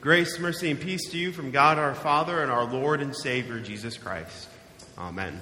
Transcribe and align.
Grace, 0.00 0.38
mercy, 0.38 0.70
and 0.70 0.80
peace 0.80 1.10
to 1.10 1.18
you 1.18 1.30
from 1.30 1.50
God 1.50 1.78
our 1.78 1.94
Father 1.94 2.42
and 2.42 2.50
our 2.50 2.64
Lord 2.64 3.02
and 3.02 3.14
Savior, 3.14 3.60
Jesus 3.60 3.98
Christ. 3.98 4.48
Amen. 4.96 5.38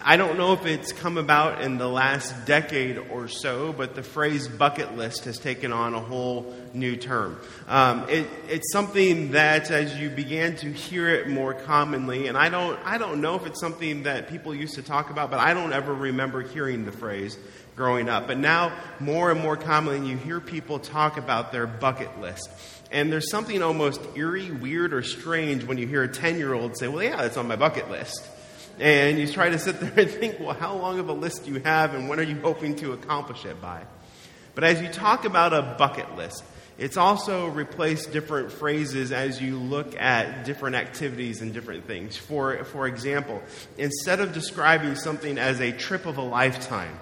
I 0.00 0.16
don't 0.16 0.38
know 0.38 0.52
if 0.52 0.64
it's 0.64 0.92
come 0.92 1.18
about 1.18 1.60
in 1.60 1.76
the 1.76 1.88
last 1.88 2.46
decade 2.46 2.98
or 2.98 3.28
so, 3.28 3.72
but 3.72 3.94
the 3.94 4.02
phrase 4.02 4.46
bucket 4.46 4.96
list 4.96 5.24
has 5.24 5.38
taken 5.38 5.72
on 5.72 5.92
a 5.92 6.00
whole 6.00 6.54
new 6.72 6.96
term. 6.96 7.38
Um, 7.66 8.08
it, 8.08 8.26
it's 8.48 8.72
something 8.72 9.32
that, 9.32 9.70
as 9.70 9.98
you 9.98 10.08
began 10.08 10.56
to 10.56 10.72
hear 10.72 11.08
it 11.08 11.28
more 11.28 11.52
commonly, 11.52 12.28
and 12.28 12.38
I 12.38 12.48
don't, 12.48 12.78
I 12.84 12.98
don't 12.98 13.20
know 13.20 13.34
if 13.34 13.44
it's 13.46 13.60
something 13.60 14.04
that 14.04 14.28
people 14.28 14.54
used 14.54 14.76
to 14.76 14.82
talk 14.82 15.10
about, 15.10 15.30
but 15.30 15.40
I 15.40 15.52
don't 15.52 15.72
ever 15.72 15.92
remember 15.92 16.42
hearing 16.42 16.84
the 16.84 16.92
phrase 16.92 17.36
growing 17.74 18.08
up. 18.08 18.28
But 18.28 18.38
now, 18.38 18.72
more 19.00 19.30
and 19.30 19.40
more 19.40 19.56
commonly, 19.56 20.08
you 20.08 20.16
hear 20.16 20.40
people 20.40 20.78
talk 20.78 21.16
about 21.16 21.50
their 21.52 21.66
bucket 21.66 22.20
list. 22.20 22.48
And 22.90 23.12
there's 23.12 23.30
something 23.30 23.62
almost 23.62 24.00
eerie, 24.14 24.50
weird, 24.50 24.94
or 24.94 25.02
strange 25.02 25.64
when 25.64 25.76
you 25.76 25.86
hear 25.86 26.04
a 26.04 26.08
10 26.08 26.38
year 26.38 26.54
old 26.54 26.78
say, 26.78 26.88
Well, 26.88 27.02
yeah, 27.02 27.24
it's 27.24 27.36
on 27.36 27.48
my 27.48 27.56
bucket 27.56 27.90
list. 27.90 28.26
And 28.80 29.18
you 29.18 29.26
try 29.26 29.50
to 29.50 29.58
sit 29.58 29.80
there 29.80 29.92
and 29.96 30.10
think, 30.10 30.38
Well, 30.40 30.54
how 30.54 30.76
long 30.76 30.98
of 30.98 31.08
a 31.08 31.12
list 31.12 31.44
do 31.44 31.52
you 31.52 31.60
have, 31.60 31.94
and 31.94 32.08
when 32.08 32.20
are 32.20 32.24
you 32.24 32.36
hoping 32.40 32.76
to 32.76 32.92
accomplish 32.92 33.44
it 33.44 33.60
by? 33.60 33.82
But 34.54 34.64
as 34.64 34.80
you 34.80 34.88
talk 34.88 35.24
about 35.24 35.52
a 35.52 35.76
bucket 35.78 36.16
list, 36.16 36.44
it's 36.78 36.96
also 36.96 37.48
replaced 37.48 38.12
different 38.12 38.52
phrases 38.52 39.10
as 39.10 39.40
you 39.42 39.58
look 39.58 39.96
at 40.00 40.44
different 40.44 40.76
activities 40.76 41.42
and 41.42 41.52
different 41.52 41.86
things. 41.86 42.16
For, 42.16 42.64
for 42.64 42.86
example, 42.86 43.42
instead 43.76 44.20
of 44.20 44.32
describing 44.32 44.94
something 44.94 45.38
as 45.38 45.60
a 45.60 45.72
trip 45.72 46.06
of 46.06 46.18
a 46.18 46.22
lifetime, 46.22 46.98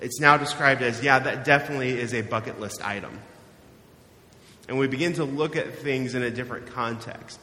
it's 0.00 0.20
now 0.20 0.36
described 0.38 0.82
as, 0.82 1.02
yeah, 1.02 1.18
that 1.18 1.44
definitely 1.44 1.98
is 1.98 2.14
a 2.14 2.22
bucket 2.22 2.60
list 2.60 2.82
item 2.82 3.18
and 4.68 4.78
we 4.78 4.86
begin 4.86 5.12
to 5.14 5.24
look 5.24 5.56
at 5.56 5.78
things 5.78 6.14
in 6.14 6.22
a 6.22 6.30
different 6.30 6.66
context. 6.68 7.38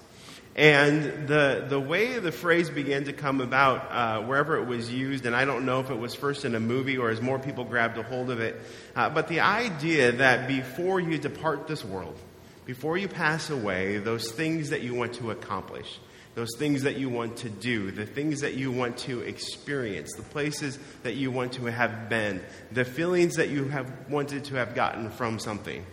And 0.55 1.27
the, 1.27 1.65
the 1.67 1.79
way 1.79 2.19
the 2.19 2.31
phrase 2.31 2.69
began 2.69 3.05
to 3.05 3.13
come 3.13 3.41
about, 3.41 3.91
uh, 3.91 4.21
wherever 4.21 4.57
it 4.57 4.65
was 4.65 4.91
used, 4.91 5.25
and 5.25 5.35
I 5.35 5.45
don't 5.45 5.65
know 5.65 5.79
if 5.79 5.89
it 5.89 5.97
was 5.97 6.13
first 6.13 6.45
in 6.45 6.53
a 6.53 6.59
movie 6.59 6.97
or 6.97 7.09
as 7.09 7.21
more 7.21 7.39
people 7.39 7.63
grabbed 7.63 7.97
a 7.97 8.03
hold 8.03 8.29
of 8.29 8.39
it, 8.39 8.61
uh, 8.95 9.09
but 9.09 9.27
the 9.27 9.39
idea 9.39 10.11
that 10.11 10.47
before 10.47 10.99
you 10.99 11.17
depart 11.17 11.67
this 11.67 11.83
world, 11.83 12.15
before 12.65 12.97
you 12.97 13.07
pass 13.07 13.49
away, 13.49 13.97
those 13.97 14.31
things 14.31 14.69
that 14.69 14.81
you 14.81 14.93
want 14.93 15.13
to 15.15 15.31
accomplish, 15.31 15.99
those 16.35 16.55
things 16.57 16.83
that 16.83 16.97
you 16.97 17.09
want 17.09 17.37
to 17.37 17.49
do, 17.49 17.89
the 17.89 18.05
things 18.05 18.41
that 18.41 18.53
you 18.53 18.71
want 18.71 18.97
to 18.97 19.21
experience, 19.21 20.13
the 20.13 20.23
places 20.23 20.77
that 21.01 21.15
you 21.15 21.31
want 21.31 21.53
to 21.53 21.65
have 21.65 22.09
been, 22.09 22.41
the 22.71 22.85
feelings 22.85 23.35
that 23.35 23.49
you 23.49 23.65
have 23.65 23.91
wanted 24.07 24.43
to 24.45 24.55
have 24.55 24.75
gotten 24.75 25.09
from 25.09 25.39
something 25.39 25.83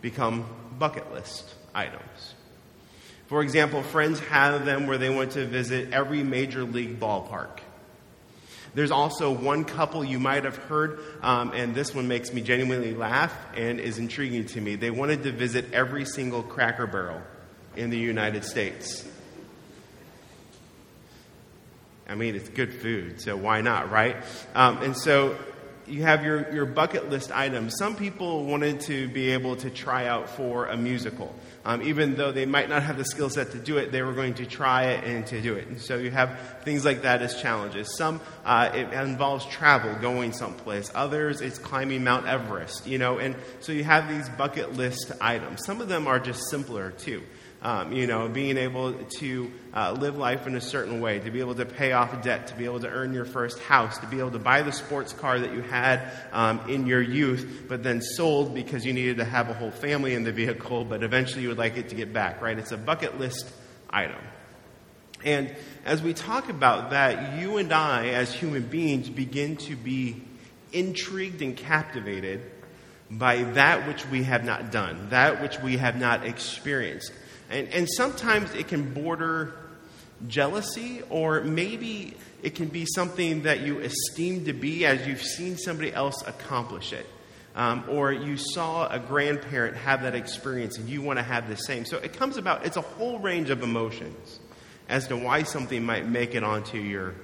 become 0.00 0.46
bucket 0.78 1.12
list 1.12 1.52
items. 1.74 2.34
For 3.28 3.42
example, 3.42 3.82
friends 3.82 4.20
have 4.20 4.64
them 4.64 4.86
where 4.86 4.98
they 4.98 5.10
want 5.10 5.32
to 5.32 5.46
visit 5.46 5.92
every 5.92 6.22
major 6.22 6.64
league 6.64 6.98
ballpark. 6.98 7.60
There's 8.74 8.90
also 8.90 9.30
one 9.30 9.64
couple 9.64 10.04
you 10.04 10.18
might 10.18 10.44
have 10.44 10.56
heard, 10.56 11.00
um, 11.22 11.52
and 11.54 11.74
this 11.74 11.94
one 11.94 12.08
makes 12.08 12.32
me 12.32 12.40
genuinely 12.40 12.94
laugh 12.94 13.34
and 13.54 13.80
is 13.80 13.98
intriguing 13.98 14.46
to 14.46 14.60
me. 14.60 14.76
They 14.76 14.90
wanted 14.90 15.22
to 15.24 15.32
visit 15.32 15.72
every 15.72 16.04
single 16.04 16.42
cracker 16.42 16.86
barrel 16.86 17.20
in 17.76 17.90
the 17.90 17.98
United 17.98 18.44
States. 18.44 19.06
I 22.08 22.14
mean, 22.14 22.34
it's 22.34 22.48
good 22.48 22.72
food, 22.72 23.20
so 23.20 23.36
why 23.36 23.60
not, 23.60 23.90
right? 23.90 24.16
Um, 24.54 24.82
and 24.82 24.96
so 24.96 25.36
you 25.88 26.02
have 26.02 26.24
your, 26.24 26.52
your 26.52 26.66
bucket 26.66 27.10
list 27.10 27.30
items. 27.32 27.74
Some 27.78 27.96
people 27.96 28.44
wanted 28.44 28.80
to 28.80 29.08
be 29.08 29.30
able 29.30 29.56
to 29.56 29.70
try 29.70 30.06
out 30.06 30.28
for 30.28 30.66
a 30.66 30.76
musical. 30.76 31.34
Um, 31.64 31.82
even 31.82 32.14
though 32.14 32.32
they 32.32 32.46
might 32.46 32.68
not 32.68 32.82
have 32.82 32.96
the 32.96 33.04
skill 33.04 33.28
set 33.28 33.50
to 33.52 33.58
do 33.58 33.76
it, 33.76 33.92
they 33.92 34.02
were 34.02 34.12
going 34.12 34.34
to 34.34 34.46
try 34.46 34.84
it 34.86 35.04
and 35.04 35.26
to 35.26 35.40
do 35.40 35.54
it. 35.54 35.66
And 35.66 35.80
so 35.80 35.96
you 35.96 36.10
have 36.10 36.38
things 36.62 36.84
like 36.84 37.02
that 37.02 37.20
as 37.20 37.40
challenges. 37.40 37.96
Some, 37.96 38.20
uh, 38.44 38.70
it 38.72 38.92
involves 38.92 39.44
travel, 39.46 39.94
going 39.96 40.32
someplace. 40.32 40.90
Others, 40.94 41.40
it's 41.40 41.58
climbing 41.58 42.04
Mount 42.04 42.26
Everest, 42.26 42.86
you 42.86 42.98
know. 42.98 43.18
And 43.18 43.36
so 43.60 43.72
you 43.72 43.84
have 43.84 44.08
these 44.08 44.28
bucket 44.30 44.74
list 44.74 45.12
items. 45.20 45.64
Some 45.64 45.80
of 45.80 45.88
them 45.88 46.06
are 46.06 46.18
just 46.18 46.48
simpler, 46.50 46.92
too. 46.92 47.22
Um, 47.60 47.92
you 47.92 48.06
know, 48.06 48.28
being 48.28 48.56
able 48.56 48.92
to 48.92 49.50
uh, 49.74 49.90
live 49.90 50.16
life 50.16 50.46
in 50.46 50.54
a 50.54 50.60
certain 50.60 51.00
way, 51.00 51.18
to 51.18 51.30
be 51.32 51.40
able 51.40 51.56
to 51.56 51.66
pay 51.66 51.90
off 51.90 52.22
debt, 52.22 52.46
to 52.46 52.54
be 52.54 52.66
able 52.66 52.78
to 52.78 52.88
earn 52.88 53.12
your 53.12 53.24
first 53.24 53.58
house, 53.58 53.98
to 53.98 54.06
be 54.06 54.20
able 54.20 54.30
to 54.30 54.38
buy 54.38 54.62
the 54.62 54.70
sports 54.70 55.12
car 55.12 55.40
that 55.40 55.52
you 55.52 55.62
had 55.62 56.08
um, 56.30 56.60
in 56.70 56.86
your 56.86 57.02
youth, 57.02 57.64
but 57.68 57.82
then 57.82 58.00
sold 58.00 58.54
because 58.54 58.86
you 58.86 58.92
needed 58.92 59.16
to 59.16 59.24
have 59.24 59.50
a 59.50 59.54
whole 59.54 59.72
family 59.72 60.14
in 60.14 60.22
the 60.22 60.30
vehicle, 60.30 60.84
but 60.84 61.02
eventually 61.02 61.42
you 61.42 61.48
would 61.48 61.58
like 61.58 61.76
it 61.76 61.88
to 61.88 61.96
get 61.96 62.12
back, 62.12 62.40
right? 62.40 62.56
It's 62.56 62.70
a 62.70 62.76
bucket 62.76 63.18
list 63.18 63.50
item. 63.90 64.22
And 65.24 65.52
as 65.84 66.00
we 66.00 66.14
talk 66.14 66.48
about 66.48 66.90
that, 66.90 67.40
you 67.40 67.56
and 67.56 67.72
I, 67.72 68.10
as 68.10 68.32
human 68.32 68.62
beings, 68.62 69.10
begin 69.10 69.56
to 69.56 69.74
be 69.74 70.22
intrigued 70.72 71.42
and 71.42 71.56
captivated 71.56 72.40
by 73.10 73.42
that 73.42 73.88
which 73.88 74.06
we 74.06 74.22
have 74.24 74.44
not 74.44 74.70
done, 74.70 75.08
that 75.10 75.40
which 75.42 75.58
we 75.60 75.78
have 75.78 75.98
not 75.98 76.24
experienced. 76.24 77.12
And, 77.50 77.68
and 77.68 77.88
sometimes 77.88 78.52
it 78.54 78.68
can 78.68 78.92
border 78.92 79.54
jealousy, 80.26 81.02
or 81.10 81.42
maybe 81.42 82.14
it 82.42 82.54
can 82.54 82.68
be 82.68 82.86
something 82.86 83.42
that 83.42 83.60
you 83.60 83.80
esteem 83.80 84.44
to 84.44 84.52
be 84.52 84.84
as 84.84 85.06
you've 85.06 85.22
seen 85.22 85.56
somebody 85.56 85.92
else 85.92 86.22
accomplish 86.26 86.92
it. 86.92 87.06
Um, 87.54 87.84
or 87.88 88.12
you 88.12 88.36
saw 88.36 88.88
a 88.88 89.00
grandparent 89.00 89.76
have 89.76 90.02
that 90.02 90.14
experience 90.14 90.78
and 90.78 90.88
you 90.88 91.02
want 91.02 91.18
to 91.18 91.24
have 91.24 91.48
the 91.48 91.56
same. 91.56 91.84
So 91.84 91.96
it 91.96 92.12
comes 92.12 92.36
about, 92.36 92.64
it's 92.64 92.76
a 92.76 92.82
whole 92.82 93.18
range 93.18 93.50
of 93.50 93.64
emotions 93.64 94.38
as 94.88 95.08
to 95.08 95.16
why 95.16 95.42
something 95.42 95.84
might 95.84 96.06
make 96.06 96.36
it 96.36 96.44
onto 96.44 96.78
your 96.78 97.14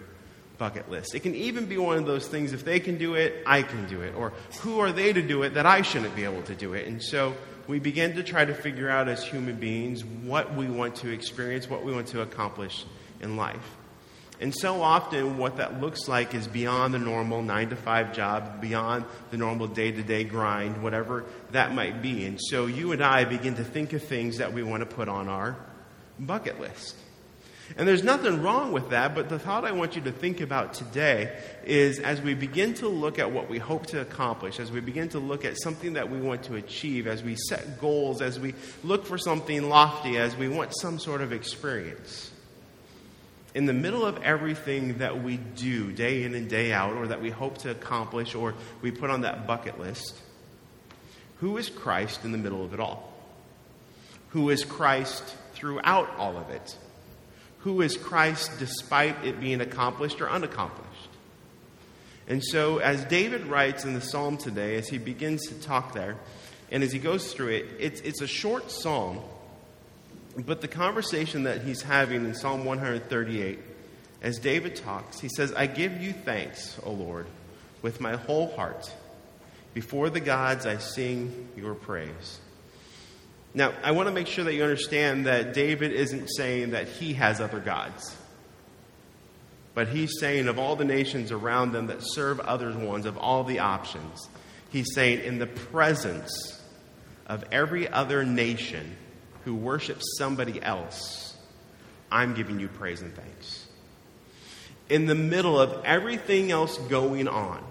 bucket 0.58 0.90
list. 0.90 1.14
It 1.14 1.20
can 1.20 1.34
even 1.36 1.66
be 1.66 1.78
one 1.78 1.98
of 1.98 2.06
those 2.06 2.26
things 2.26 2.52
if 2.52 2.64
they 2.64 2.80
can 2.80 2.98
do 2.98 3.14
it, 3.14 3.44
I 3.46 3.62
can 3.62 3.88
do 3.88 4.02
it. 4.02 4.14
Or 4.16 4.32
who 4.60 4.80
are 4.80 4.90
they 4.90 5.12
to 5.12 5.22
do 5.22 5.42
it 5.42 5.54
that 5.54 5.66
I 5.66 5.82
shouldn't 5.82 6.16
be 6.16 6.24
able 6.24 6.42
to 6.42 6.54
do 6.54 6.74
it? 6.74 6.86
And 6.86 7.02
so 7.02 7.34
we 7.66 7.78
begin 7.78 8.16
to 8.16 8.22
try 8.22 8.44
to 8.44 8.54
figure 8.54 8.88
out 8.88 9.08
as 9.08 9.24
human 9.24 9.56
beings 9.56 10.04
what 10.04 10.54
we 10.54 10.66
want 10.66 10.96
to 10.96 11.10
experience, 11.10 11.68
what 11.68 11.84
we 11.84 11.92
want 11.92 12.08
to 12.08 12.20
accomplish 12.20 12.84
in 13.20 13.36
life. 13.36 13.76
And 14.40 14.52
so 14.54 14.82
often, 14.82 15.38
what 15.38 15.58
that 15.58 15.80
looks 15.80 16.08
like 16.08 16.34
is 16.34 16.48
beyond 16.48 16.92
the 16.92 16.98
normal 16.98 17.40
nine 17.40 17.70
to 17.70 17.76
five 17.76 18.12
job, 18.12 18.60
beyond 18.60 19.04
the 19.30 19.36
normal 19.36 19.68
day 19.68 19.92
to 19.92 20.02
day 20.02 20.24
grind, 20.24 20.82
whatever 20.82 21.24
that 21.52 21.72
might 21.72 22.02
be. 22.02 22.24
And 22.24 22.40
so, 22.40 22.66
you 22.66 22.92
and 22.92 23.02
I 23.02 23.24
begin 23.24 23.54
to 23.54 23.64
think 23.64 23.92
of 23.92 24.02
things 24.02 24.38
that 24.38 24.52
we 24.52 24.62
want 24.62 24.80
to 24.80 24.94
put 24.94 25.08
on 25.08 25.28
our 25.28 25.56
bucket 26.18 26.60
list. 26.60 26.96
And 27.76 27.88
there's 27.88 28.04
nothing 28.04 28.42
wrong 28.42 28.72
with 28.72 28.90
that, 28.90 29.14
but 29.14 29.28
the 29.28 29.38
thought 29.38 29.64
I 29.64 29.72
want 29.72 29.96
you 29.96 30.02
to 30.02 30.12
think 30.12 30.40
about 30.40 30.74
today 30.74 31.36
is 31.64 31.98
as 31.98 32.20
we 32.20 32.34
begin 32.34 32.74
to 32.74 32.88
look 32.88 33.18
at 33.18 33.32
what 33.32 33.48
we 33.48 33.58
hope 33.58 33.86
to 33.86 34.00
accomplish, 34.00 34.60
as 34.60 34.70
we 34.70 34.80
begin 34.80 35.08
to 35.10 35.18
look 35.18 35.44
at 35.44 35.58
something 35.58 35.94
that 35.94 36.10
we 36.10 36.20
want 36.20 36.44
to 36.44 36.56
achieve, 36.56 37.06
as 37.06 37.22
we 37.22 37.36
set 37.36 37.80
goals, 37.80 38.20
as 38.20 38.38
we 38.38 38.54
look 38.82 39.06
for 39.06 39.16
something 39.16 39.68
lofty, 39.68 40.18
as 40.18 40.36
we 40.36 40.48
want 40.48 40.72
some 40.76 40.98
sort 40.98 41.22
of 41.22 41.32
experience, 41.32 42.30
in 43.54 43.66
the 43.66 43.72
middle 43.72 44.04
of 44.04 44.22
everything 44.22 44.98
that 44.98 45.22
we 45.22 45.38
do 45.38 45.90
day 45.90 46.24
in 46.24 46.34
and 46.34 46.50
day 46.50 46.72
out, 46.72 46.94
or 46.94 47.06
that 47.06 47.22
we 47.22 47.30
hope 47.30 47.58
to 47.58 47.70
accomplish, 47.70 48.34
or 48.34 48.54
we 48.82 48.90
put 48.90 49.10
on 49.10 49.22
that 49.22 49.46
bucket 49.46 49.80
list, 49.80 50.20
who 51.38 51.56
is 51.56 51.70
Christ 51.70 52.24
in 52.24 52.32
the 52.32 52.38
middle 52.38 52.64
of 52.64 52.74
it 52.74 52.80
all? 52.80 53.12
Who 54.30 54.50
is 54.50 54.64
Christ 54.64 55.22
throughout 55.54 56.10
all 56.18 56.36
of 56.36 56.50
it? 56.50 56.76
Who 57.64 57.80
is 57.80 57.96
Christ 57.96 58.50
despite 58.58 59.24
it 59.24 59.40
being 59.40 59.62
accomplished 59.62 60.20
or 60.20 60.28
unaccomplished. 60.28 61.08
And 62.28 62.44
so, 62.44 62.76
as 62.76 63.02
David 63.06 63.46
writes 63.46 63.84
in 63.84 63.94
the 63.94 64.02
psalm 64.02 64.36
today, 64.36 64.76
as 64.76 64.86
he 64.86 64.98
begins 64.98 65.48
to 65.48 65.54
talk 65.54 65.94
there, 65.94 66.16
and 66.70 66.82
as 66.82 66.92
he 66.92 66.98
goes 66.98 67.32
through 67.32 67.48
it, 67.48 67.66
it's, 67.78 68.02
it's 68.02 68.20
a 68.20 68.26
short 68.26 68.70
psalm, 68.70 69.20
but 70.36 70.60
the 70.60 70.68
conversation 70.68 71.44
that 71.44 71.62
he's 71.62 71.80
having 71.80 72.26
in 72.26 72.34
Psalm 72.34 72.66
138, 72.66 73.58
as 74.20 74.38
David 74.38 74.76
talks, 74.76 75.18
he 75.20 75.30
says, 75.34 75.50
I 75.54 75.66
give 75.66 76.02
you 76.02 76.12
thanks, 76.12 76.78
O 76.84 76.92
Lord, 76.92 77.26
with 77.80 77.98
my 77.98 78.16
whole 78.16 78.54
heart. 78.56 78.92
Before 79.72 80.10
the 80.10 80.20
gods, 80.20 80.66
I 80.66 80.76
sing 80.76 81.48
your 81.56 81.74
praise. 81.74 82.40
Now, 83.54 83.72
I 83.84 83.92
want 83.92 84.08
to 84.08 84.14
make 84.14 84.26
sure 84.26 84.44
that 84.44 84.52
you 84.52 84.62
understand 84.64 85.26
that 85.26 85.54
David 85.54 85.92
isn't 85.92 86.26
saying 86.28 86.70
that 86.70 86.88
he 86.88 87.14
has 87.14 87.40
other 87.40 87.60
gods. 87.60 88.16
But 89.74 89.88
he's 89.88 90.18
saying 90.18 90.48
of 90.48 90.58
all 90.58 90.76
the 90.76 90.84
nations 90.84 91.32
around 91.32 91.72
them 91.72 91.86
that 91.86 91.98
serve 92.00 92.40
other 92.40 92.76
ones, 92.76 93.06
of 93.06 93.16
all 93.16 93.44
the 93.44 93.60
options, 93.60 94.28
he's 94.70 94.92
saying 94.94 95.24
in 95.24 95.38
the 95.38 95.46
presence 95.46 96.62
of 97.26 97.44
every 97.50 97.88
other 97.88 98.24
nation 98.24 98.96
who 99.44 99.54
worships 99.54 100.04
somebody 100.18 100.62
else, 100.62 101.36
I'm 102.10 102.34
giving 102.34 102.60
you 102.60 102.68
praise 102.68 103.02
and 103.02 103.14
thanks. 103.14 103.66
In 104.88 105.06
the 105.06 105.14
middle 105.14 105.58
of 105.58 105.84
everything 105.84 106.50
else 106.50 106.76
going 106.78 107.26
on, 107.26 107.64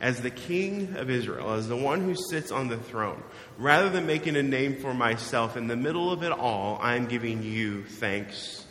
as 0.00 0.20
the 0.20 0.30
king 0.30 0.96
of 0.96 1.08
Israel, 1.08 1.52
as 1.52 1.68
the 1.68 1.76
one 1.76 2.02
who 2.02 2.14
sits 2.14 2.50
on 2.50 2.68
the 2.68 2.76
throne, 2.76 3.22
rather 3.58 3.88
than 3.88 4.06
making 4.06 4.36
a 4.36 4.42
name 4.42 4.76
for 4.76 4.92
myself, 4.92 5.56
in 5.56 5.68
the 5.68 5.76
middle 5.76 6.12
of 6.12 6.22
it 6.22 6.32
all, 6.32 6.78
I'm 6.82 7.06
giving 7.06 7.42
you 7.42 7.84
thanks 7.84 8.64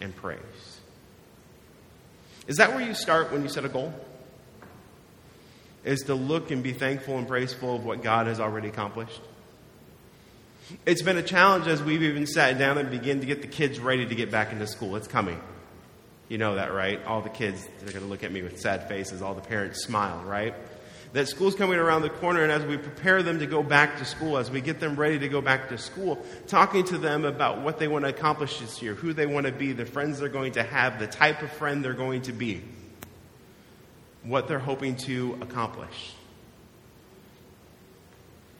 and 0.00 0.14
praise. 0.14 0.38
Is 2.46 2.56
that 2.56 2.70
where 2.74 2.80
you 2.80 2.94
start 2.94 3.32
when 3.32 3.42
you 3.42 3.48
set 3.48 3.64
a 3.64 3.68
goal? 3.68 3.92
Is 5.84 6.02
to 6.02 6.14
look 6.14 6.50
and 6.50 6.62
be 6.62 6.72
thankful 6.72 7.18
and 7.18 7.26
praiseful 7.26 7.76
of 7.76 7.84
what 7.84 8.02
God 8.02 8.26
has 8.26 8.38
already 8.38 8.68
accomplished? 8.68 9.20
It's 10.86 11.02
been 11.02 11.16
a 11.16 11.22
challenge 11.22 11.66
as 11.66 11.82
we've 11.82 12.02
even 12.02 12.26
sat 12.26 12.58
down 12.58 12.78
and 12.78 12.90
begin 12.90 13.20
to 13.20 13.26
get 13.26 13.42
the 13.42 13.48
kids 13.48 13.80
ready 13.80 14.06
to 14.06 14.14
get 14.14 14.30
back 14.30 14.52
into 14.52 14.66
school. 14.66 14.94
It's 14.96 15.08
coming. 15.08 15.40
You 16.30 16.38
know 16.38 16.54
that, 16.54 16.72
right? 16.72 17.04
All 17.06 17.22
the 17.22 17.28
kids 17.28 17.68
are 17.82 17.90
going 17.90 18.04
to 18.04 18.08
look 18.08 18.22
at 18.22 18.30
me 18.30 18.40
with 18.40 18.60
sad 18.60 18.86
faces. 18.86 19.20
All 19.20 19.34
the 19.34 19.40
parents 19.40 19.82
smile, 19.82 20.22
right? 20.24 20.54
That 21.12 21.26
school's 21.26 21.56
coming 21.56 21.76
around 21.76 22.02
the 22.02 22.08
corner, 22.08 22.44
and 22.44 22.52
as 22.52 22.64
we 22.64 22.76
prepare 22.76 23.20
them 23.24 23.40
to 23.40 23.46
go 23.46 23.64
back 23.64 23.98
to 23.98 24.04
school, 24.04 24.38
as 24.38 24.48
we 24.48 24.60
get 24.60 24.78
them 24.78 24.94
ready 24.94 25.18
to 25.18 25.28
go 25.28 25.40
back 25.40 25.70
to 25.70 25.76
school, 25.76 26.24
talking 26.46 26.84
to 26.84 26.98
them 26.98 27.24
about 27.24 27.62
what 27.62 27.80
they 27.80 27.88
want 27.88 28.04
to 28.04 28.10
accomplish 28.10 28.60
this 28.60 28.80
year, 28.80 28.94
who 28.94 29.12
they 29.12 29.26
want 29.26 29.46
to 29.46 29.52
be, 29.52 29.72
the 29.72 29.84
friends 29.84 30.20
they're 30.20 30.28
going 30.28 30.52
to 30.52 30.62
have, 30.62 31.00
the 31.00 31.08
type 31.08 31.42
of 31.42 31.50
friend 31.50 31.84
they're 31.84 31.94
going 31.94 32.22
to 32.22 32.32
be, 32.32 32.62
what 34.22 34.46
they're 34.46 34.60
hoping 34.60 34.94
to 34.98 35.36
accomplish. 35.40 36.14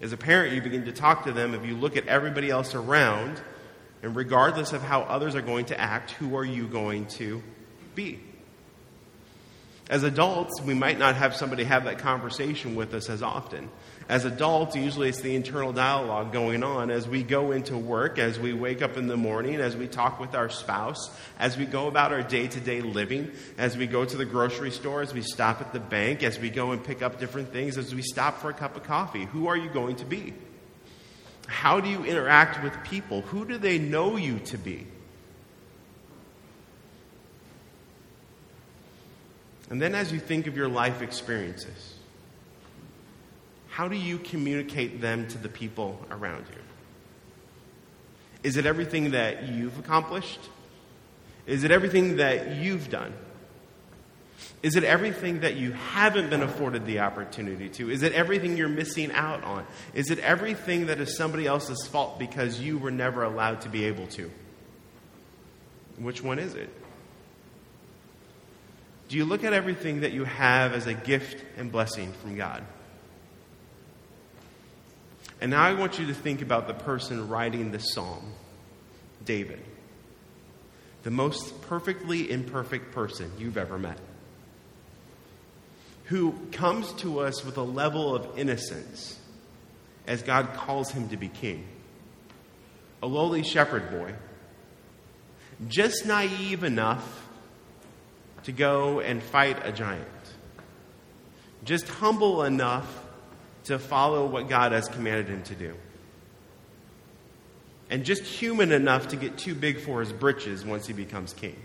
As 0.01 0.13
a 0.13 0.17
parent, 0.17 0.55
you 0.55 0.61
begin 0.61 0.87
to 0.87 0.93
talk 0.93 1.27
to 1.27 1.33
them. 1.33 1.55
If 1.55 1.65
you 1.65 1.77
look 1.77 1.97
at 1.97 2.09
everybody 2.09 2.51
else 2.51 2.75
around, 2.75 3.41
and 4.03 4.17
regardless 4.17 4.73
of 4.73 4.83
how 4.83 5.03
others 5.03 5.37
are 5.37 5.43
going 5.43 5.67
to 5.67 5.81
act, 5.81 6.11
who 6.13 6.37
are 6.37 6.45
you 6.45 6.67
going 6.67 7.07
to 7.07 7.41
be. 7.95 8.19
As 9.91 10.05
adults, 10.05 10.63
we 10.63 10.73
might 10.73 11.01
not 11.01 11.17
have 11.17 11.35
somebody 11.35 11.65
have 11.65 11.85
that 11.85 11.99
conversation 11.99 12.77
with 12.77 12.95
us 12.95 13.11
as 13.11 13.23
often. 13.23 13.69
As 14.09 14.25
adults, 14.25 14.77
usually 14.77 15.09
it's 15.09 15.21
the 15.21 15.35
internal 15.35 15.73
dialogue 15.73 16.33
going 16.33 16.63
on 16.63 16.93
as 16.93 17.09
we 17.09 17.25
go 17.25 17.51
into 17.51 17.77
work, 17.77 18.17
as 18.19 18.39
we 18.39 18.53
wake 18.53 18.83
up 18.83 18.97
in 18.97 19.09
the 19.09 19.17
morning, 19.17 19.57
as 19.57 19.77
we 19.77 19.89
talk 19.89 20.21
with 20.21 20.37
our 20.37 20.49
spouse, 20.49 21.11
as 21.41 21.57
we 21.57 21.67
go 21.67 21.89
about 21.89 22.13
our 22.13 22.23
day 22.23 22.47
to 22.47 22.61
day 22.61 22.83
living, 22.83 23.33
as 23.59 23.77
we 23.77 23.89
go 23.89 24.05
to 24.05 24.17
the 24.17 24.25
grocery 24.25 24.71
store, 24.71 25.03
as 25.03 25.13
we 25.13 25.23
stop 25.23 25.61
at 25.61 25.73
the 25.73 25.81
bank, 25.81 26.23
as 26.23 26.39
we 26.39 26.51
go 26.51 26.71
and 26.71 26.85
pick 26.85 27.03
up 27.03 27.19
different 27.19 27.53
things, 27.53 27.77
as 27.77 27.93
we 27.93 28.03
stop 28.03 28.39
for 28.39 28.51
a 28.51 28.55
cup 28.55 28.77
of 28.77 28.85
coffee. 28.85 29.25
Who 29.25 29.49
are 29.49 29.57
you 29.57 29.71
going 29.71 29.97
to 29.97 30.05
be? 30.05 30.35
How 31.49 31.81
do 31.81 31.89
you 31.89 32.05
interact 32.05 32.63
with 32.63 32.73
people? 32.85 33.23
Who 33.23 33.45
do 33.45 33.59
they 33.59 33.79
know 33.79 34.17
you 34.17 34.39
to 34.39 34.57
be? 34.57 34.87
And 39.71 39.81
then 39.81 39.95
as 39.95 40.13
you 40.13 40.19
think 40.19 40.47
of 40.49 40.57
your 40.57 40.69
life 40.69 41.01
experiences, 41.01 41.95
how 43.69 43.87
do 43.89 43.97
you 43.97 44.19
communicate 44.19 45.01
them 45.01 45.29
to 45.29 45.39
the 45.39 45.49
people 45.49 46.05
around 46.11 46.45
you? 46.51 46.61
Is 48.43 48.57
it 48.57 48.67
everything 48.67 49.13
that 49.13 49.49
you've 49.49 49.79
accomplished? 49.79 50.41
Is 51.47 51.65
it 51.65 51.71
everything 51.71 52.17
that 52.17 52.57
you've 52.57 52.91
done? 52.91 53.13
Is 54.63 54.77
it 54.77 54.85
everything 54.85 55.41
that 55.41 55.57
you 55.57 55.73
haven't 55.73 56.29
been 56.29 56.43
afforded 56.43 56.85
the 56.85 57.01
opportunity 57.01 57.69
to? 57.71 57.91
Is 57.91 58.03
it 58.03 58.13
everything 58.13 58.57
you're 58.57 58.69
missing 58.69 59.11
out 59.13 59.43
on? 59.45 59.67
Is 59.95 60.11
it 60.11 60.19
everything 60.19 60.87
that 60.87 61.01
is 61.01 61.17
somebody 61.17 61.47
else's 61.47 61.87
fault 61.87 62.19
because 62.19 62.61
you 62.61 62.77
were 62.77 62.91
never 62.91 63.23
allowed 63.23 63.63
to 63.63 63.69
be 63.69 63.85
able 63.85 64.07
to? 64.09 64.31
Which 65.99 66.23
one 66.23 66.39
is 66.39 66.55
it? 66.55 66.69
Do 69.11 69.17
you 69.17 69.25
look 69.25 69.43
at 69.43 69.53
everything 69.53 70.03
that 70.03 70.13
you 70.13 70.23
have 70.23 70.73
as 70.73 70.87
a 70.87 70.95
gift 70.95 71.45
and 71.57 71.73
blessing 71.73 72.13
from 72.13 72.37
God? 72.37 72.63
And 75.41 75.51
now 75.51 75.65
I 75.65 75.73
want 75.73 75.99
you 75.99 76.07
to 76.07 76.15
think 76.15 76.43
about 76.43 76.69
the 76.69 76.75
person 76.75 77.29
writing 77.29 77.73
this 77.73 77.93
psalm, 77.93 78.33
David, 79.25 79.59
the 81.03 81.11
most 81.11 81.61
perfectly 81.63 82.31
imperfect 82.31 82.93
person 82.93 83.33
you've 83.37 83.57
ever 83.57 83.81
met, 83.81 83.99
who 86.05 86.39
comes 86.53 86.93
to 86.93 87.19
us 87.19 87.45
with 87.45 87.57
a 87.57 87.63
level 87.63 88.15
of 88.15 88.39
innocence 88.39 89.19
as 90.07 90.23
God 90.23 90.55
calls 90.55 90.93
him 90.93 91.09
to 91.09 91.17
be 91.17 91.27
king. 91.27 91.67
A 93.03 93.09
lowly 93.09 93.43
shepherd 93.43 93.91
boy, 93.91 94.15
just 95.67 96.07
naive 96.07 96.63
enough 96.63 97.27
to 98.45 98.53
go 98.53 99.01
and 99.01 99.23
fight 99.23 99.65
a 99.67 99.73
giant. 99.73 100.07
Just 101.65 101.89
humble 101.89 102.43
enough 102.45 103.05
to 103.65 103.79
follow 103.79 104.27
what 104.27 104.49
God 104.49 104.73
has 104.73 104.89
commanded 104.89 105.29
him 105.29 105.43
to 105.45 105.55
do. 105.55 105.75
And 107.91 108.05
just 108.05 108.23
human 108.23 108.73
enough 108.73 109.09
to 109.09 109.17
get 109.17 109.37
too 109.37 109.55
big 109.55 109.81
for 109.81 110.01
his 110.01 110.13
britches 110.13 110.65
once 110.65 110.87
he 110.87 110.93
becomes 110.93 111.33
king. 111.33 111.57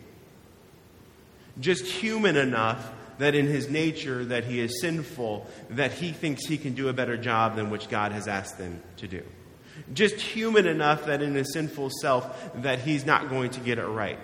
Just 1.60 1.86
human 1.86 2.36
enough 2.36 2.92
that 3.20 3.36
in 3.36 3.46
his 3.46 3.70
nature 3.70 4.26
that 4.26 4.44
he 4.44 4.60
is 4.60 4.82
sinful, 4.82 5.48
that 5.70 5.94
he 5.94 6.12
thinks 6.12 6.46
he 6.46 6.58
can 6.58 6.74
do 6.74 6.90
a 6.90 6.94
better 6.94 7.16
job 7.16 7.56
than 7.56 7.70
which 7.70 7.88
God 7.88 8.12
has 8.12 8.28
asked 8.28 8.58
him 8.58 8.82
to 8.98 9.08
do. 9.08 9.24
Just 9.94 10.16
human 10.16 10.66
enough 10.66 11.06
that 11.06 11.22
in 11.22 11.36
his 11.36 11.54
sinful 11.54 11.92
self 12.02 12.52
that 12.62 12.80
he's 12.80 13.06
not 13.06 13.30
going 13.30 13.52
to 13.52 13.60
get 13.62 13.78
it 13.78 13.86
right 13.86 14.20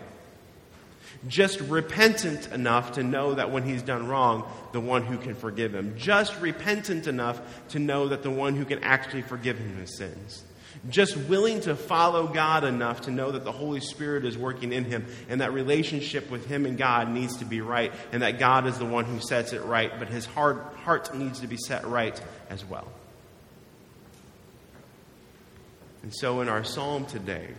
just 1.28 1.60
repentant 1.62 2.52
enough 2.52 2.94
to 2.94 3.04
know 3.04 3.36
that 3.36 3.52
when 3.52 3.64
he's 3.64 3.84
done 3.84 4.08
wrong, 4.08 4.50
the 4.72 4.80
one 4.80 5.04
who 5.04 5.18
can 5.18 5.36
forgive 5.36 5.74
him. 5.74 5.96
Just 5.98 6.40
repentant 6.42 7.08
enough 7.08 7.40
to 7.70 7.80
know 7.80 8.08
that 8.08 8.24
the 8.24 8.32
one 8.32 8.56
who 8.56 8.66
can 8.66 8.84
actually 8.84 9.22
forgive 9.22 9.58
him 9.58 9.78
his 9.78 9.98
sins. 9.98 10.44
Just 10.90 11.16
willing 11.16 11.62
to 11.62 11.76
follow 11.76 12.28
God 12.28 12.64
enough 12.64 13.02
to 13.02 13.12
know 13.12 13.32
that 13.32 13.44
the 13.44 13.52
Holy 13.52 13.82
Spirit 13.82 14.26
is 14.26 14.36
working 14.36 14.74
in 14.74 14.84
him 14.84 15.06
and 15.30 15.42
that 15.42 15.54
relationship 15.54 16.32
with 16.32 16.48
him 16.48 16.66
and 16.66 16.76
God 16.76 17.10
needs 17.10 17.38
to 17.38 17.46
be 17.46 17.62
right 17.62 17.94
and 18.12 18.24
that 18.24 18.40
God 18.40 18.66
is 18.66 18.80
the 18.80 18.86
one 18.86 19.06
who 19.06 19.20
sets 19.20 19.54
it 19.54 19.62
right, 19.62 19.92
but 20.00 20.08
his 20.08 20.26
heart, 20.26 20.74
heart 20.78 21.14
needs 21.16 21.42
to 21.42 21.48
be 21.48 21.58
set 21.58 21.86
right 21.86 22.20
as 22.50 22.66
well. 22.66 22.88
And 26.02 26.12
so 26.16 26.42
in 26.42 26.50
our 26.50 26.64
psalm 26.64 27.06
today, 27.06 27.50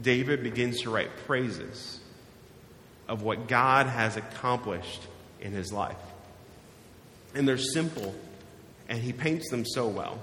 David 0.00 0.42
begins 0.42 0.82
to 0.82 0.90
write 0.90 1.16
praises 1.26 2.00
of 3.08 3.22
what 3.22 3.48
God 3.48 3.86
has 3.86 4.16
accomplished 4.16 5.02
in 5.40 5.52
his 5.52 5.72
life. 5.72 5.96
And 7.34 7.48
they're 7.48 7.58
simple, 7.58 8.14
and 8.88 9.00
he 9.00 9.12
paints 9.12 9.50
them 9.50 9.64
so 9.64 9.88
well. 9.88 10.18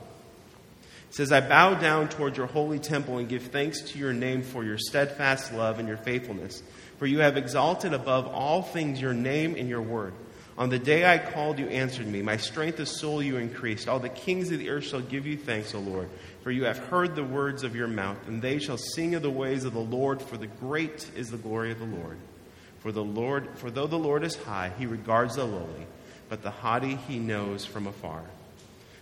He 1.10 1.14
says, 1.14 1.32
I 1.32 1.42
bow 1.42 1.76
down 1.76 2.10
toward 2.10 2.38
your 2.38 2.48
holy 2.48 2.80
temple 2.80 3.18
and 3.18 3.30
give 3.30 3.44
thanks 3.44 3.82
to 3.92 4.00
your 4.00 4.14
name 4.14 4.42
for 4.42 4.64
your 4.64 4.78
steadfast 4.78 5.54
love 5.54 5.80
and 5.80 5.88
your 5.88 5.98
faithfulness. 5.98 6.62
For 6.98 7.06
you 7.06 7.20
have 7.20 7.38
exalted 7.38 7.94
above 7.94 8.28
all 8.28 8.62
things 8.62 9.02
your 9.02 9.14
name 9.14 9.56
and 9.58 9.68
your 9.68 9.82
word. 9.82 10.14
On 10.58 10.70
the 10.70 10.80
day 10.80 11.06
I 11.06 11.18
called, 11.18 11.60
you 11.60 11.68
answered 11.68 12.08
me. 12.08 12.22
My 12.22 12.38
strength 12.38 12.80
of 12.80 12.88
soul 12.88 13.22
you 13.22 13.38
increased. 13.38 13.90
All 13.90 14.00
the 14.00 14.08
kings 14.08 14.52
of 14.52 14.60
the 14.60 14.70
earth 14.70 14.86
shall 14.86 15.02
give 15.02 15.28
you 15.28 15.38
thanks, 15.38 15.76
O 15.76 15.80
Lord, 15.80 16.10
for 16.44 16.52
you 16.52 16.64
have 16.64 16.78
heard 16.78 17.14
the 17.14 17.26
words 17.26 17.64
of 17.64 17.76
your 17.76 17.90
mouth, 17.90 18.18
and 18.28 18.42
they 18.42 18.60
shall 18.60 18.78
sing 18.78 19.16
of 19.16 19.22
the 19.22 19.30
ways 19.30 19.66
of 19.66 19.74
the 19.74 19.80
Lord, 19.80 20.22
for 20.22 20.38
the 20.38 20.48
great 20.48 21.10
is 21.16 21.30
the 21.30 21.38
glory 21.38 21.72
of 21.72 21.80
the 21.80 21.86
Lord. 21.86 22.18
For 22.80 22.94
the 22.94 23.04
Lord, 23.04 23.50
for 23.56 23.70
though 23.70 23.88
the 23.88 23.98
Lord 23.98 24.24
is 24.24 24.36
high, 24.36 24.72
he 24.78 24.86
regards 24.86 25.36
the 25.36 25.44
lowly, 25.44 25.88
but 26.30 26.42
the 26.42 26.52
haughty 26.52 26.96
he 26.96 27.20
knows 27.20 27.66
from 27.66 27.88
afar. 27.88 28.24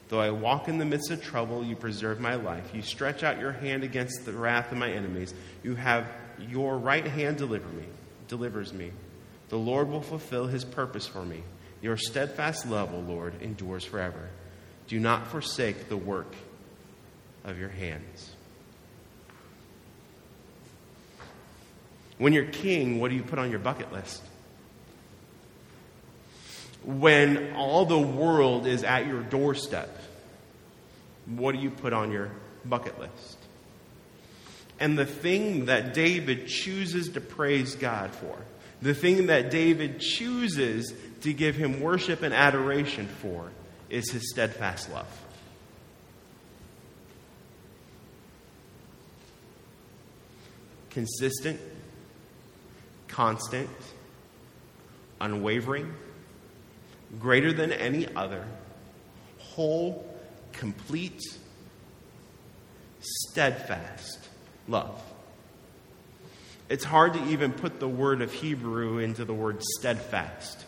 Though 0.09 0.21
I 0.21 0.31
walk 0.31 0.67
in 0.67 0.79
the 0.79 0.85
midst 0.85 1.11
of 1.11 1.23
trouble, 1.23 1.63
you 1.63 1.75
preserve 1.75 2.19
my 2.19 2.35
life. 2.35 2.73
You 2.73 2.81
stretch 2.81 3.23
out 3.23 3.39
your 3.39 3.51
hand 3.51 3.83
against 3.83 4.25
the 4.25 4.33
wrath 4.33 4.71
of 4.71 4.77
my 4.77 4.91
enemies. 4.91 5.33
You 5.63 5.75
have 5.75 6.07
your 6.39 6.77
right 6.77 7.05
hand 7.05 7.37
deliver 7.37 7.67
me, 7.69 7.85
delivers 8.27 8.73
me. 8.73 8.91
The 9.49 9.57
Lord 9.57 9.89
will 9.89 10.01
fulfill 10.01 10.47
his 10.47 10.65
purpose 10.65 11.05
for 11.05 11.23
me. 11.23 11.43
Your 11.81 11.97
steadfast 11.97 12.67
love, 12.67 12.93
O 12.93 12.99
Lord, 12.99 13.41
endures 13.41 13.83
forever. 13.83 14.29
Do 14.87 14.99
not 14.99 15.27
forsake 15.27 15.89
the 15.89 15.97
work 15.97 16.33
of 17.43 17.59
your 17.59 17.69
hands. 17.69 18.31
When 22.17 22.31
you're 22.31 22.45
king, 22.45 22.99
what 22.99 23.09
do 23.09 23.15
you 23.15 23.23
put 23.23 23.39
on 23.39 23.49
your 23.49 23.59
bucket 23.59 23.91
list? 23.91 24.21
When 26.83 27.53
all 27.53 27.85
the 27.85 27.99
world 27.99 28.67
is 28.67 28.83
at 28.83 29.07
your 29.07 29.21
doorstep, 29.21 29.89
what 31.25 31.53
do 31.53 31.59
you 31.59 31.69
put 31.69 31.93
on 31.93 32.11
your 32.11 32.31
bucket 32.65 32.99
list? 32.99 33.37
And 34.79 34.97
the 34.97 35.05
thing 35.05 35.65
that 35.65 35.93
David 35.93 36.47
chooses 36.47 37.09
to 37.09 37.21
praise 37.21 37.75
God 37.75 38.11
for 38.11 38.37
the 38.83 38.93
thing 38.93 39.27
that 39.27 39.49
David 39.49 40.01
chooses 40.01 40.93
to 41.21 41.31
give 41.31 41.55
him 41.55 41.79
worship 41.79 42.21
and 42.21 42.33
adoration 42.33 43.07
for 43.07 43.49
is 43.89 44.11
his 44.11 44.29
steadfast 44.29 44.91
love. 44.91 45.07
Consistent, 50.89 51.61
constant, 53.07 53.69
unwavering, 55.21 55.93
greater 57.21 57.53
than 57.53 57.71
any 57.71 58.13
other, 58.15 58.45
whole, 59.37 60.05
complete, 60.51 61.21
steadfast 62.99 64.27
love. 64.67 65.01
It's 66.73 66.83
hard 66.83 67.13
to 67.13 67.23
even 67.25 67.51
put 67.51 67.79
the 67.79 67.87
word 67.87 68.23
of 68.23 68.33
Hebrew 68.33 68.97
into 68.97 69.25
the 69.25 69.33
word 69.33 69.61
steadfast. 69.61 70.65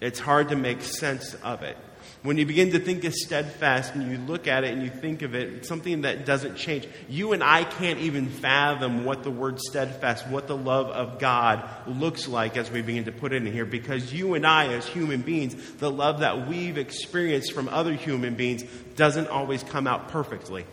It's 0.00 0.18
hard 0.18 0.48
to 0.48 0.56
make 0.56 0.80
sense 0.80 1.34
of 1.34 1.62
it. 1.62 1.76
When 2.22 2.38
you 2.38 2.46
begin 2.46 2.72
to 2.72 2.78
think 2.78 3.04
of 3.04 3.12
steadfast 3.12 3.94
and 3.94 4.10
you 4.10 4.16
look 4.16 4.46
at 4.46 4.64
it 4.64 4.72
and 4.72 4.82
you 4.82 4.88
think 4.88 5.20
of 5.20 5.34
it, 5.34 5.66
something 5.66 6.00
that 6.00 6.24
doesn't 6.24 6.56
change. 6.56 6.88
You 7.10 7.34
and 7.34 7.44
I 7.44 7.64
can't 7.64 7.98
even 7.98 8.30
fathom 8.30 9.04
what 9.04 9.22
the 9.22 9.30
word 9.30 9.60
steadfast, 9.60 10.26
what 10.28 10.46
the 10.46 10.56
love 10.56 10.86
of 10.86 11.18
God 11.18 11.68
looks 11.86 12.26
like 12.26 12.56
as 12.56 12.70
we 12.70 12.80
begin 12.80 13.04
to 13.04 13.12
put 13.12 13.34
it 13.34 13.44
in 13.44 13.52
here 13.52 13.66
because 13.66 14.14
you 14.14 14.32
and 14.32 14.46
I, 14.46 14.68
as 14.68 14.86
human 14.86 15.20
beings, 15.20 15.72
the 15.72 15.90
love 15.90 16.20
that 16.20 16.48
we've 16.48 16.78
experienced 16.78 17.52
from 17.52 17.68
other 17.68 17.92
human 17.92 18.34
beings 18.34 18.64
doesn't 18.96 19.28
always 19.28 19.62
come 19.62 19.86
out 19.86 20.08
perfectly. 20.08 20.64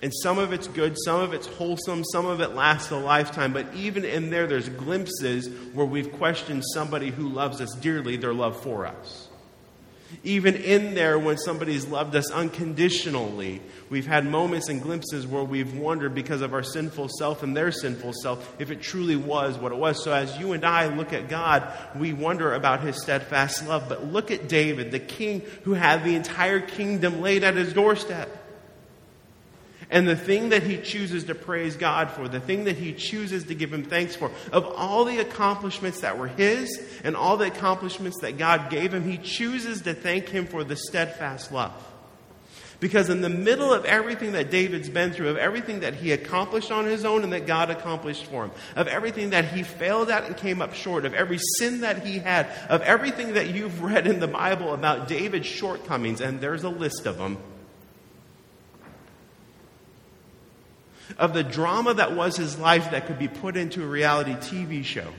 And 0.00 0.12
some 0.14 0.38
of 0.38 0.52
it's 0.52 0.68
good, 0.68 0.96
some 0.96 1.20
of 1.20 1.34
it's 1.34 1.48
wholesome, 1.48 2.04
some 2.04 2.24
of 2.24 2.40
it 2.40 2.54
lasts 2.54 2.90
a 2.92 2.96
lifetime. 2.96 3.52
But 3.52 3.66
even 3.74 4.04
in 4.04 4.30
there, 4.30 4.46
there's 4.46 4.68
glimpses 4.68 5.48
where 5.72 5.86
we've 5.86 6.12
questioned 6.12 6.62
somebody 6.72 7.10
who 7.10 7.28
loves 7.28 7.60
us 7.60 7.74
dearly, 7.74 8.16
their 8.16 8.34
love 8.34 8.62
for 8.62 8.86
us. 8.86 9.28
Even 10.24 10.54
in 10.54 10.94
there, 10.94 11.18
when 11.18 11.36
somebody's 11.36 11.86
loved 11.86 12.16
us 12.16 12.30
unconditionally, 12.30 13.60
we've 13.90 14.06
had 14.06 14.24
moments 14.24 14.68
and 14.68 14.80
glimpses 14.80 15.26
where 15.26 15.44
we've 15.44 15.76
wondered 15.76 16.14
because 16.14 16.40
of 16.40 16.54
our 16.54 16.62
sinful 16.62 17.10
self 17.18 17.42
and 17.42 17.54
their 17.54 17.70
sinful 17.70 18.14
self 18.14 18.56
if 18.58 18.70
it 18.70 18.80
truly 18.80 19.16
was 19.16 19.58
what 19.58 19.70
it 19.70 19.76
was. 19.76 20.02
So, 20.02 20.12
as 20.12 20.38
you 20.38 20.52
and 20.52 20.64
I 20.64 20.86
look 20.86 21.12
at 21.12 21.28
God, 21.28 21.70
we 21.94 22.14
wonder 22.14 22.54
about 22.54 22.80
his 22.80 23.02
steadfast 23.02 23.66
love. 23.66 23.86
But 23.88 24.06
look 24.06 24.30
at 24.30 24.48
David, 24.48 24.92
the 24.92 24.98
king 24.98 25.42
who 25.64 25.74
had 25.74 26.04
the 26.04 26.14
entire 26.14 26.60
kingdom 26.60 27.20
laid 27.20 27.44
at 27.44 27.56
his 27.56 27.74
doorstep. 27.74 28.47
And 29.90 30.06
the 30.06 30.16
thing 30.16 30.50
that 30.50 30.62
he 30.62 30.76
chooses 30.76 31.24
to 31.24 31.34
praise 31.34 31.76
God 31.76 32.10
for, 32.10 32.28
the 32.28 32.40
thing 32.40 32.64
that 32.64 32.76
he 32.76 32.92
chooses 32.92 33.44
to 33.44 33.54
give 33.54 33.72
him 33.72 33.84
thanks 33.84 34.14
for, 34.14 34.30
of 34.52 34.66
all 34.66 35.06
the 35.06 35.18
accomplishments 35.18 36.00
that 36.00 36.18
were 36.18 36.28
his 36.28 36.78
and 37.04 37.16
all 37.16 37.38
the 37.38 37.46
accomplishments 37.46 38.20
that 38.20 38.36
God 38.36 38.68
gave 38.68 38.92
him, 38.92 39.08
he 39.08 39.16
chooses 39.16 39.82
to 39.82 39.94
thank 39.94 40.28
him 40.28 40.46
for 40.46 40.62
the 40.62 40.76
steadfast 40.76 41.52
love. 41.52 41.72
Because 42.80 43.10
in 43.10 43.22
the 43.22 43.30
middle 43.30 43.72
of 43.72 43.84
everything 43.86 44.32
that 44.32 44.50
David's 44.50 44.88
been 44.88 45.10
through, 45.10 45.30
of 45.30 45.36
everything 45.36 45.80
that 45.80 45.94
he 45.94 46.12
accomplished 46.12 46.70
on 46.70 46.84
his 46.84 47.04
own 47.04 47.24
and 47.24 47.32
that 47.32 47.46
God 47.46 47.70
accomplished 47.70 48.26
for 48.26 48.44
him, 48.44 48.52
of 48.76 48.86
everything 48.86 49.30
that 49.30 49.46
he 49.46 49.64
failed 49.64 50.10
at 50.10 50.26
and 50.26 50.36
came 50.36 50.62
up 50.62 50.74
short, 50.74 51.04
of 51.04 51.12
every 51.12 51.38
sin 51.58 51.80
that 51.80 52.06
he 52.06 52.18
had, 52.18 52.46
of 52.68 52.82
everything 52.82 53.34
that 53.34 53.52
you've 53.52 53.82
read 53.82 54.06
in 54.06 54.20
the 54.20 54.28
Bible 54.28 54.74
about 54.74 55.08
David's 55.08 55.46
shortcomings, 55.46 56.20
and 56.20 56.40
there's 56.40 56.62
a 56.62 56.68
list 56.68 57.06
of 57.06 57.18
them. 57.18 57.38
Of 61.16 61.34
the 61.34 61.44
drama 61.44 61.94
that 61.94 62.14
was 62.14 62.36
his 62.36 62.58
life 62.58 62.90
that 62.90 63.06
could 63.06 63.18
be 63.18 63.28
put 63.28 63.56
into 63.56 63.82
a 63.82 63.86
reality 63.86 64.34
TV 64.34 64.84
show. 64.84 65.12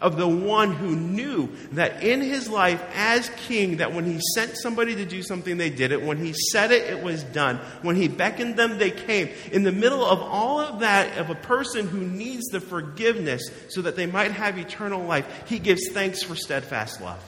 Of 0.00 0.16
the 0.16 0.28
one 0.28 0.72
who 0.72 0.96
knew 0.96 1.50
that 1.72 2.02
in 2.02 2.22
his 2.22 2.48
life 2.48 2.82
as 2.94 3.28
king, 3.46 3.76
that 3.76 3.92
when 3.92 4.06
he 4.06 4.20
sent 4.34 4.56
somebody 4.56 4.94
to 4.94 5.04
do 5.04 5.22
something, 5.22 5.58
they 5.58 5.68
did 5.68 5.92
it. 5.92 6.00
When 6.00 6.16
he 6.16 6.32
said 6.50 6.72
it, 6.72 6.88
it 6.88 7.02
was 7.02 7.22
done. 7.24 7.58
When 7.82 7.96
he 7.96 8.08
beckoned 8.08 8.56
them, 8.56 8.78
they 8.78 8.90
came. 8.90 9.28
In 9.52 9.64
the 9.64 9.72
middle 9.72 10.02
of 10.02 10.22
all 10.22 10.60
of 10.60 10.80
that, 10.80 11.18
of 11.18 11.28
a 11.28 11.34
person 11.34 11.88
who 11.88 12.00
needs 12.00 12.46
the 12.46 12.60
forgiveness 12.60 13.42
so 13.68 13.82
that 13.82 13.96
they 13.96 14.06
might 14.06 14.30
have 14.30 14.56
eternal 14.56 15.04
life, 15.04 15.26
he 15.46 15.58
gives 15.58 15.90
thanks 15.90 16.22
for 16.22 16.36
steadfast 16.36 17.02
love 17.02 17.22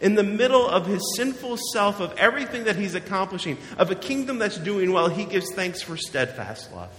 in 0.00 0.14
the 0.14 0.22
middle 0.22 0.68
of 0.68 0.86
his 0.86 1.02
sinful 1.16 1.58
self, 1.72 2.00
of 2.00 2.16
everything 2.16 2.64
that 2.64 2.76
he's 2.76 2.94
accomplishing, 2.94 3.58
of 3.78 3.90
a 3.90 3.94
kingdom 3.94 4.38
that's 4.38 4.58
doing 4.58 4.92
well, 4.92 5.08
he 5.08 5.24
gives 5.24 5.52
thanks 5.52 5.82
for 5.82 5.96
steadfast 5.96 6.72
love. 6.72 6.90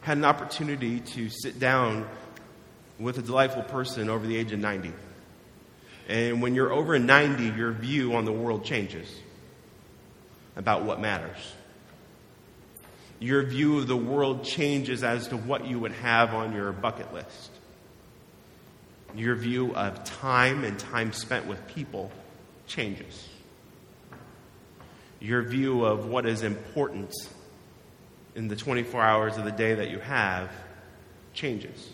Had 0.00 0.18
an 0.18 0.24
opportunity 0.24 1.00
to 1.00 1.28
sit 1.28 1.58
down 1.58 2.08
with 2.98 3.18
a 3.18 3.22
delightful 3.22 3.62
person 3.62 4.08
over 4.08 4.26
the 4.26 4.36
age 4.36 4.52
of 4.52 4.60
90. 4.60 4.92
And 6.08 6.40
when 6.40 6.54
you're 6.54 6.72
over 6.72 6.98
90, 6.98 7.56
your 7.56 7.72
view 7.72 8.14
on 8.14 8.24
the 8.24 8.32
world 8.32 8.64
changes 8.64 9.12
about 10.54 10.84
what 10.84 11.00
matters. 11.00 11.54
Your 13.18 13.42
view 13.42 13.78
of 13.78 13.88
the 13.88 13.96
world 13.96 14.44
changes 14.44 15.02
as 15.02 15.28
to 15.28 15.36
what 15.36 15.66
you 15.66 15.80
would 15.80 15.92
have 15.92 16.34
on 16.34 16.52
your 16.52 16.70
bucket 16.70 17.12
list 17.12 17.50
your 19.14 19.34
view 19.34 19.74
of 19.74 20.04
time 20.04 20.64
and 20.64 20.78
time 20.78 21.12
spent 21.12 21.46
with 21.46 21.66
people 21.68 22.10
changes. 22.66 23.28
Your 25.20 25.42
view 25.42 25.84
of 25.84 26.06
what 26.06 26.26
is 26.26 26.42
important 26.42 27.12
in 28.34 28.48
the 28.48 28.56
24 28.56 29.02
hours 29.02 29.36
of 29.38 29.44
the 29.44 29.52
day 29.52 29.74
that 29.74 29.90
you 29.90 29.98
have 29.98 30.50
changes. 31.32 31.90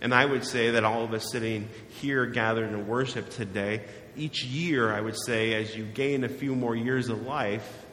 And 0.00 0.14
I 0.14 0.24
would 0.24 0.44
say 0.44 0.72
that 0.72 0.84
all 0.84 1.04
of 1.04 1.12
us 1.12 1.30
sitting 1.32 1.68
here 2.00 2.26
gathered 2.26 2.70
in 2.70 2.86
worship 2.86 3.30
today, 3.30 3.82
each 4.16 4.44
year, 4.44 4.92
I 4.92 5.00
would 5.00 5.16
say, 5.16 5.54
as 5.54 5.76
you 5.76 5.84
gain 5.84 6.24
a 6.24 6.28
few 6.28 6.54
more 6.54 6.76
years 6.76 7.08
of 7.08 7.22
life, 7.22 7.84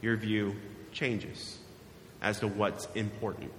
your 0.00 0.16
view 0.16 0.56
changes 0.92 1.58
as 2.20 2.40
to 2.40 2.48
what's 2.48 2.86
important. 2.94 3.52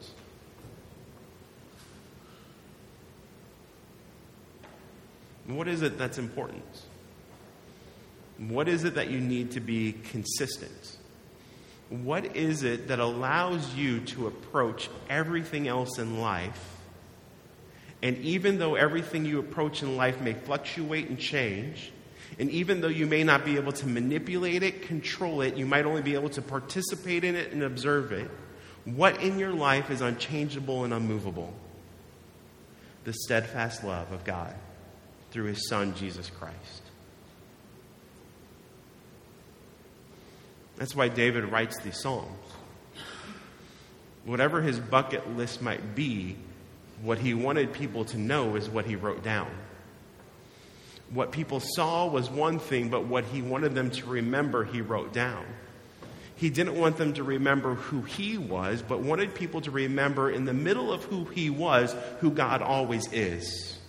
What 5.47 5.67
is 5.67 5.81
it 5.81 5.97
that's 5.97 6.17
important? 6.17 6.63
What 8.37 8.67
is 8.67 8.83
it 8.83 8.95
that 8.95 9.09
you 9.09 9.19
need 9.19 9.51
to 9.51 9.59
be 9.59 9.93
consistent? 10.11 10.97
What 11.89 12.35
is 12.35 12.63
it 12.63 12.87
that 12.87 12.99
allows 12.99 13.75
you 13.75 13.99
to 14.01 14.27
approach 14.27 14.89
everything 15.09 15.67
else 15.67 15.99
in 15.99 16.19
life? 16.19 16.69
And 18.01 18.17
even 18.19 18.57
though 18.57 18.75
everything 18.75 19.25
you 19.25 19.39
approach 19.39 19.83
in 19.83 19.95
life 19.95 20.19
may 20.19 20.33
fluctuate 20.33 21.09
and 21.09 21.19
change, 21.19 21.91
and 22.39 22.49
even 22.49 22.81
though 22.81 22.87
you 22.87 23.05
may 23.05 23.23
not 23.23 23.45
be 23.45 23.57
able 23.57 23.71
to 23.73 23.87
manipulate 23.87 24.63
it, 24.63 24.83
control 24.83 25.41
it, 25.41 25.55
you 25.55 25.65
might 25.65 25.85
only 25.85 26.01
be 26.01 26.15
able 26.15 26.29
to 26.29 26.41
participate 26.41 27.23
in 27.23 27.35
it 27.35 27.51
and 27.51 27.63
observe 27.63 28.11
it, 28.11 28.29
what 28.85 29.21
in 29.21 29.39
your 29.39 29.53
life 29.53 29.91
is 29.91 30.01
unchangeable 30.01 30.83
and 30.83 30.93
unmovable? 30.93 31.53
The 33.03 33.13
steadfast 33.13 33.83
love 33.83 34.11
of 34.11 34.23
God 34.23 34.55
through 35.33 35.45
his 35.45 35.67
Son, 35.67 35.95
Jesus 35.95 36.29
Christ. 36.29 36.83
That's 40.77 40.95
why 40.95 41.07
David 41.07 41.45
writes 41.45 41.79
these 41.79 41.99
Psalms. 41.99 42.29
Whatever 44.25 44.61
his 44.61 44.79
bucket 44.79 45.35
list 45.35 45.59
might 45.61 45.95
be, 45.95 46.37
what 47.01 47.17
he 47.17 47.33
wanted 47.33 47.73
people 47.73 48.05
to 48.05 48.17
know 48.17 48.55
is 48.55 48.69
what 48.69 48.85
he 48.85 48.95
wrote 48.95 49.23
down. 49.23 49.49
What 51.09 51.31
people 51.31 51.59
saw 51.59 52.05
was 52.05 52.29
one 52.29 52.59
thing, 52.59 52.89
but 52.89 53.05
what 53.05 53.25
he 53.25 53.41
wanted 53.41 53.73
them 53.73 53.89
to 53.91 54.05
remember, 54.05 54.63
he 54.63 54.81
wrote 54.81 55.13
down. 55.13 55.45
He 56.35 56.51
didn't 56.51 56.77
want 56.77 56.97
them 56.97 57.13
to 57.13 57.23
remember 57.23 57.73
who 57.73 58.03
he 58.03 58.37
was, 58.37 58.83
but 58.83 58.99
wanted 58.99 59.33
people 59.33 59.61
to 59.61 59.71
remember 59.71 60.29
in 60.29 60.45
the 60.45 60.53
middle 60.53 60.93
of 60.93 61.03
who 61.05 61.25
he 61.25 61.49
was, 61.49 61.95
who 62.19 62.29
God 62.29 62.61
always 62.61 63.11
is 63.11 63.79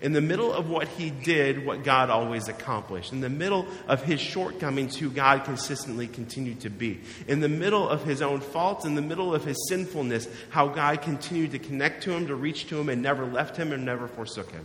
in 0.00 0.12
the 0.12 0.20
middle 0.20 0.52
of 0.52 0.68
what 0.68 0.88
he 0.88 1.10
did, 1.10 1.64
what 1.64 1.84
God 1.84 2.10
always 2.10 2.48
accomplished, 2.48 3.12
in 3.12 3.20
the 3.20 3.28
middle 3.28 3.66
of 3.86 4.02
his 4.02 4.20
shortcomings, 4.20 4.96
who 4.96 5.10
God 5.10 5.44
consistently 5.44 6.06
continued 6.06 6.60
to 6.60 6.70
be, 6.70 7.00
in 7.28 7.40
the 7.40 7.48
middle 7.48 7.88
of 7.88 8.04
his 8.04 8.22
own 8.22 8.40
faults, 8.40 8.84
in 8.84 8.94
the 8.94 9.02
middle 9.02 9.34
of 9.34 9.44
his 9.44 9.68
sinfulness, 9.68 10.28
how 10.50 10.68
God 10.68 11.02
continued 11.02 11.52
to 11.52 11.58
connect 11.58 12.04
to 12.04 12.12
him, 12.12 12.26
to 12.28 12.34
reach 12.34 12.68
to 12.68 12.80
him, 12.80 12.88
and 12.88 13.02
never 13.02 13.26
left 13.26 13.56
him 13.56 13.72
and 13.72 13.84
never 13.84 14.08
forsook 14.08 14.50
him. 14.50 14.64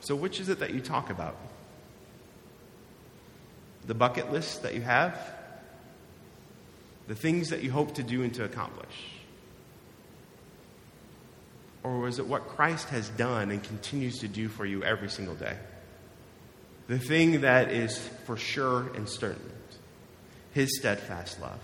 So, 0.00 0.14
which 0.14 0.38
is 0.38 0.50
it 0.50 0.58
that 0.58 0.74
you 0.74 0.80
talk 0.80 1.08
about? 1.08 1.36
The 3.86 3.94
bucket 3.94 4.30
list 4.30 4.62
that 4.62 4.74
you 4.74 4.82
have? 4.82 5.18
The 7.06 7.14
things 7.14 7.50
that 7.50 7.62
you 7.62 7.70
hope 7.70 7.94
to 7.94 8.02
do 8.02 8.22
and 8.22 8.32
to 8.34 8.44
accomplish? 8.44 9.14
Or 11.82 11.98
was 11.98 12.18
it 12.18 12.26
what 12.26 12.48
Christ 12.48 12.88
has 12.88 13.10
done 13.10 13.50
and 13.50 13.62
continues 13.62 14.18
to 14.20 14.28
do 14.28 14.48
for 14.48 14.64
you 14.64 14.82
every 14.82 15.10
single 15.10 15.34
day? 15.34 15.56
The 16.88 16.98
thing 16.98 17.42
that 17.42 17.70
is 17.70 17.98
for 18.26 18.36
sure 18.36 18.90
and 18.94 19.08
certain 19.08 19.52
His 20.52 20.78
steadfast 20.78 21.40
love. 21.40 21.60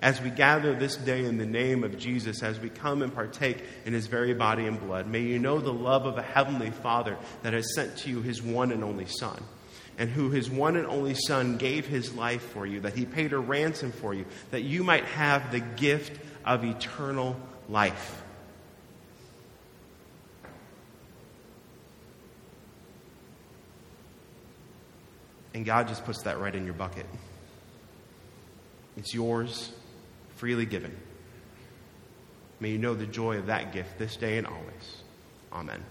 As 0.00 0.20
we 0.20 0.30
gather 0.30 0.74
this 0.74 0.96
day 0.96 1.24
in 1.24 1.38
the 1.38 1.46
name 1.46 1.84
of 1.84 1.98
Jesus, 1.98 2.42
as 2.42 2.58
we 2.58 2.70
come 2.70 3.02
and 3.02 3.14
partake 3.14 3.62
in 3.84 3.92
His 3.92 4.06
very 4.06 4.32
body 4.34 4.66
and 4.66 4.80
blood, 4.80 5.06
may 5.06 5.20
you 5.20 5.38
know 5.38 5.60
the 5.60 5.72
love 5.72 6.06
of 6.06 6.18
a 6.18 6.22
Heavenly 6.22 6.70
Father 6.70 7.16
that 7.42 7.52
has 7.52 7.74
sent 7.74 7.98
to 7.98 8.10
you 8.10 8.22
His 8.22 8.42
one 8.42 8.72
and 8.72 8.82
only 8.82 9.06
Son. 9.06 9.40
And 9.98 10.10
who 10.10 10.30
his 10.30 10.50
one 10.50 10.76
and 10.76 10.86
only 10.86 11.14
Son 11.14 11.56
gave 11.56 11.86
his 11.86 12.14
life 12.14 12.42
for 12.52 12.66
you, 12.66 12.80
that 12.80 12.96
he 12.96 13.04
paid 13.04 13.32
a 13.32 13.38
ransom 13.38 13.92
for 13.92 14.14
you, 14.14 14.24
that 14.50 14.62
you 14.62 14.82
might 14.82 15.04
have 15.04 15.52
the 15.52 15.60
gift 15.60 16.18
of 16.44 16.64
eternal 16.64 17.36
life. 17.68 18.22
And 25.52 25.66
God 25.66 25.88
just 25.88 26.04
puts 26.04 26.22
that 26.22 26.38
right 26.38 26.54
in 26.54 26.64
your 26.64 26.74
bucket. 26.74 27.06
It's 28.96 29.12
yours, 29.12 29.72
freely 30.36 30.66
given. 30.66 30.96
May 32.60 32.70
you 32.70 32.78
know 32.78 32.94
the 32.94 33.06
joy 33.06 33.38
of 33.38 33.46
that 33.46 33.72
gift 33.72 33.98
this 33.98 34.16
day 34.16 34.38
and 34.38 34.46
always. 34.46 35.02
Amen. 35.52 35.82